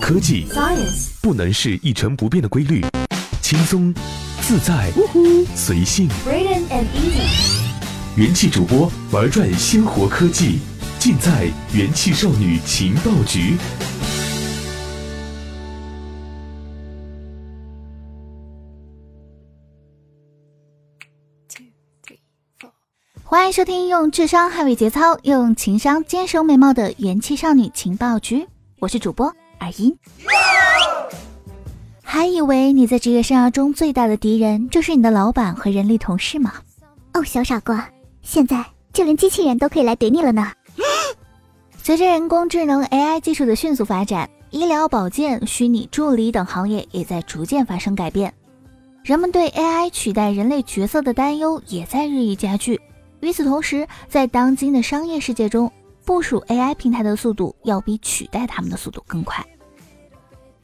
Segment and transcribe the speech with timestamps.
[0.00, 2.84] 科技 Science 不能是一成不变的规律，
[3.40, 3.92] 轻松、
[4.40, 4.90] 自在、
[5.54, 6.08] 随性。
[6.26, 7.62] Braden and Easy
[8.16, 10.58] 元气主播玩转鲜活科技，
[10.98, 13.56] 尽在元气少女情报局。
[23.24, 28.46] 欢迎收听用智商捍卫节操，用情商坚守美貌的元气少女情报局，
[28.78, 29.96] 我是主播尔音。
[32.02, 36.54] 还以为你在职业生涯中最大的敌人就是你的老板和人力同事吗？
[37.12, 37.88] 哦，小傻瓜，
[38.22, 40.52] 现在就连机器人都可以来怼你了呢。
[41.82, 48.32] 随着人工智能 AI 技术的迅速发展，医疗保健、虚拟助理等行业也在逐渐发生改变。
[49.02, 52.80] 人们对 AI 取代人类角色的担忧也在日益加剧。
[53.20, 55.70] 与此同时，在当今的商业世界中，
[56.04, 59.44] 部署 AI 平台的速度要比取代他们的速度更快。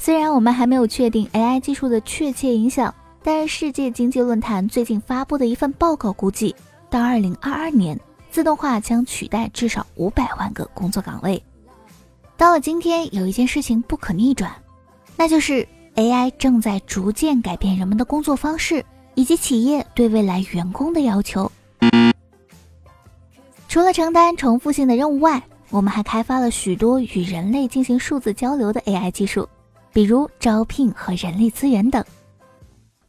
[0.03, 6.57] 虽然我们还没有确定 AI 技术的确切影响，但是世界经济论坛最近发布的一份报告估计，
[6.89, 11.43] 到2022年，自动化将取代至少500万个工作岗位。
[12.39, 14.51] 到了今天，有一件事情不可逆转，
[15.19, 18.83] 那就是 AI 正在逐渐改变人们的工作方式
[19.15, 21.53] 以及企业对未来员工的要求。
[23.69, 29.47] 除了承担重复性的任务外，我们还开发了许多与人类进行数字交流的 AI 技术，
[29.93, 32.05] 比如招聘和人力资源等。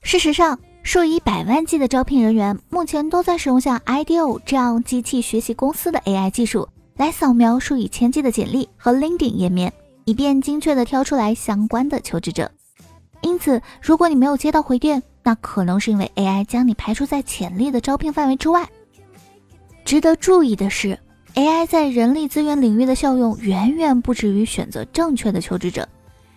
[0.01, 9.71] 事实上，数以百万计的招聘人员目前都在使用像 IDEO 这样机器学习公司的 AI 技术来扫描数以千计的简历和 LinkedIn 页面，
[10.05, 12.49] 以便精确地挑出来相关的求职者。
[13.21, 18.67] 因此，如果你没有接到回电，那可能是因为 AI 将你排除在潜力的招聘范围之外。
[19.85, 20.97] 值得注意的是
[21.35, 25.87] ，AI 在人力资源领域的效用远远不止于选择正确的求职者。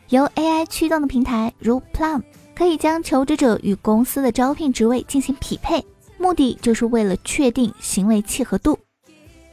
[0.08, 2.22] 由 AI 驱动的平台如 Plum
[2.54, 5.84] 可以将求职者与公司的招聘职位进行匹配，
[6.18, 8.78] 目的就是为了确定行为契合度。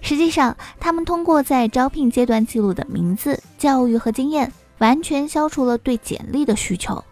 [0.02, 7.04] 实际上，他们通过在招聘阶段记录的名字、教育和经验，完全消除了对简历的需求。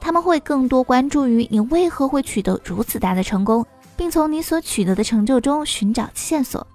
[0.00, 3.64] 他们会更多关注于你为何会取得如此大的成功。
[3.94, 6.66] 并从你所取得的成就中寻找线索。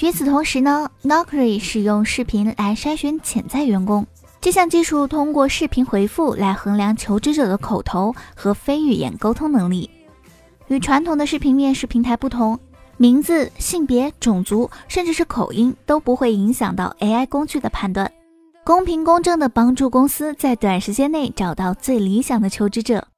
[0.00, 4.06] 与此同时呢 n o k r i 使用视频来筛选潜在员工。
[4.44, 9.88] 这项技术通过视频回复来衡量求职者的口头和非语言沟通能力。
[10.66, 12.58] 与传统的视频面试平台不同，
[12.98, 18.12] 名字、性别、种族，甚至是口音都不会影响到 AI 工具的判断，
[18.64, 23.08] 公平公正地帮助公司在短时间内找到最理想的求职者。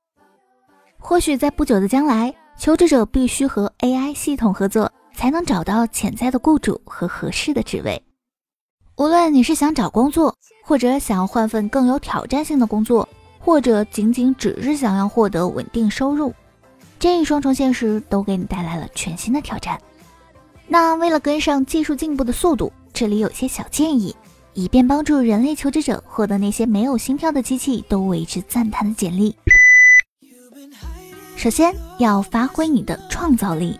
[0.97, 2.33] 或许在不久的将来。
[2.57, 8.01] 求职者必须和 AI 系统合作，才能找到潜在的雇主和合适的职位。
[8.99, 13.07] 无论你是想找工作，或者想要换份更有挑战性的工作，
[13.39, 16.33] 或者仅仅只是想要获得稳定收入，
[16.99, 19.79] 这一双重现实都给你带来了全新的挑战。
[20.67, 24.17] 那为了跟上技术进步的速度，这里有些小建议，
[24.55, 29.37] 以便帮助人类求职者获得那些没有心跳的机器都为之赞叹的简历。
[31.37, 33.79] 首先要发挥你的创造力。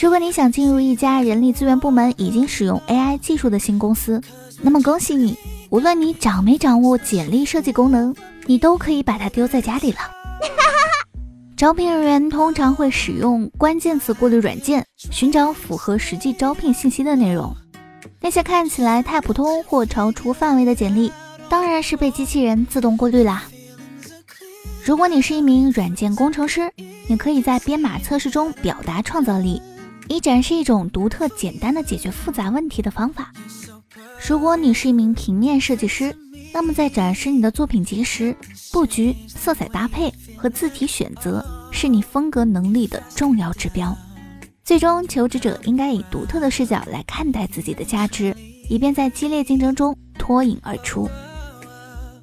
[0.00, 4.22] 如果你想进入一家人力资源部门已经使用 AI 技术的新公司，
[4.62, 5.36] 那么恭喜你，
[5.70, 8.14] 无论你掌没掌握简历设计功能，
[8.46, 9.98] 你都可以把它丢在家里了。
[11.58, 17.52] 招聘人员通常会使用关键词过滤软件，寻找符合实际招聘信息的内容。
[18.20, 21.10] 那些看起来太普通或超出范围的简历，
[21.48, 23.42] 当然是被机器人自动过滤啦。
[24.84, 26.70] 如果你是一名软件工程师，
[27.08, 29.60] 你可以在编码测试中表达创造力，
[30.08, 33.32] 以展示一种独特、简单的解决复杂问题的方法。
[34.26, 36.14] 如果你是一名平面设计师，
[36.52, 38.34] 那么在展示你的作品集时，
[38.72, 43.96] 布局、色彩搭配和字体选择是你风格能力的重要指标。
[44.64, 48.36] 最终，求职者应该以独特的视角来看待自己的价值，
[48.68, 51.08] 以便在激烈竞争中脱颖而出。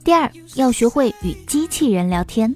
[0.04, 2.56] 第二，要学会与机器人聊天。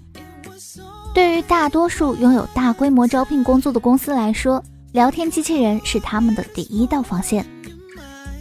[1.13, 7.45] 对于大多数拥有大规模招聘工作的公司来说，聊天机器人是他们的第一道防线。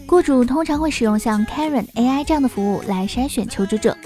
[0.07, 3.97] 雇主通常会使用像 Karen AI 这样的服务来筛选求职者。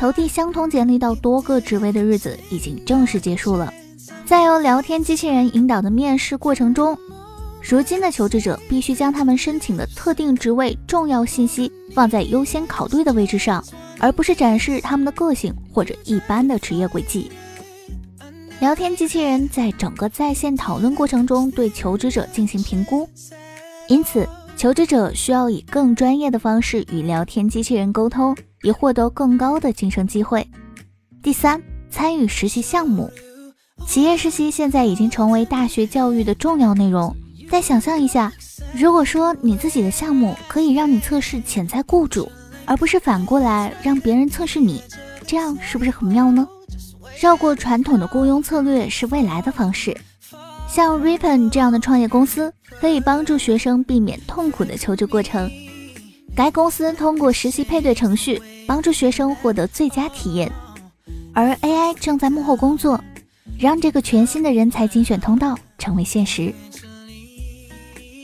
[0.00, 3.72] 投递相同简历到多个职位的日子已经正式结束了。
[4.26, 6.98] 在由聊天机器人引导的面试过程中，
[7.62, 13.64] 如今的求职者必须将他们申请的特定职位重要信息放在优先考虑的位置上。
[14.00, 17.30] 而不是展示他们的个性或者一般的职业轨迹。
[18.62, 23.08] 聊天机器人在整个在线讨论过程中对求职者进行评估，
[23.88, 24.24] 因此
[24.56, 30.46] 求职者需要以更专业的方式与聊天机器人沟通，以获得更高的晋升机会。
[31.24, 31.60] 第三，
[31.90, 33.10] 参与实习项目。
[33.84, 37.12] 企业实习现在已经成为大学教育的重要内容。
[37.50, 38.32] 再想象一下，
[38.76, 42.30] 如果说你自己的项目可以让你测试潜在雇主，
[42.64, 44.80] 而不是反过来让别人测试你，
[45.26, 46.46] 这样是不是很妙呢？
[47.22, 49.96] 绕过传统的雇佣策略是未来的方式。
[50.66, 55.48] 像 Ripen 这样的创业公司，可以帮助学生避免痛苦的求职过程。
[56.34, 60.50] 该公司通过实习配对程序，帮助学生获得最佳体验。
[61.32, 63.00] 而 AI 正在幕后工作。
[63.58, 66.52] 让这个全新的人才精选通道成为现实。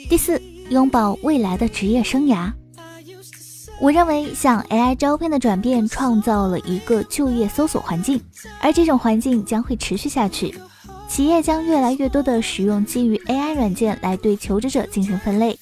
[0.09, 0.41] 第四，
[0.71, 2.51] 拥抱未来的职业生涯。
[3.81, 8.21] 我认为，像 AI 招聘的转变创造了一个就业搜索环境，
[8.61, 10.53] 而这种环境将会持续下去。
[11.09, 15.57] 企业将越来越多的使用基于 AI 软件来对求职者进行分类，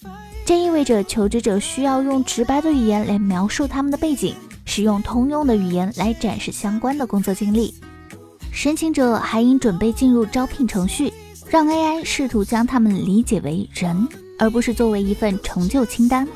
[0.46, 4.34] 这意味着求职者需要用直白的语言来描述他们的背景，
[4.64, 7.74] 使用通用的语言来展示相关的工作经历。
[8.50, 11.12] 申请者还应准备进入招聘程序，
[11.50, 14.08] 让 AI 试图将他们理解为人，
[14.38, 16.26] 而不是作为一份成就清单。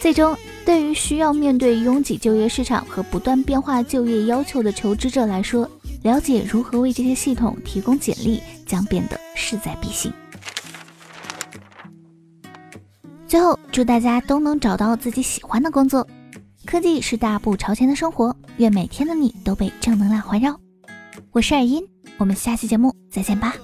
[0.00, 5.68] 最终，对于需要面对拥挤就业市场和不断变化就业要求的求职者来说，
[6.02, 10.12] 了解如何为这些系统提供简历将变得势在必行。
[13.26, 16.06] 最后，祝大家都能找到自己喜欢的工作。
[16.64, 20.58] 科技是大步朝前的生活，愿每天的你都被正能量环绕。
[21.32, 21.82] 我是尔音，
[22.18, 23.54] 我们下期节目再见吧。